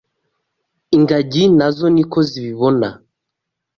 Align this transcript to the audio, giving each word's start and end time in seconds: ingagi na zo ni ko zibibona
ingagi 0.97 1.43
na 1.57 1.67
zo 1.75 1.87
ni 1.95 2.03
ko 2.11 2.19
zibibona 2.29 2.87